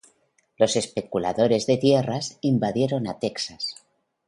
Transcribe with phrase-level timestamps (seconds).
[0.57, 3.75] Los especuladores de tierras invadieron a Texas.